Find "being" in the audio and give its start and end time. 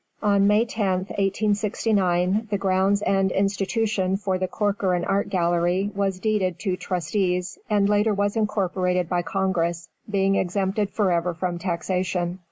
10.09-10.37